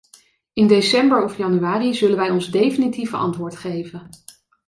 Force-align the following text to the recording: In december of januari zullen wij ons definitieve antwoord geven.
In 0.53 0.67
december 0.67 1.23
of 1.23 1.37
januari 1.37 1.93
zullen 1.93 2.17
wij 2.17 2.29
ons 2.29 2.49
definitieve 2.51 3.15
antwoord 3.17 3.57
geven. 3.57 4.09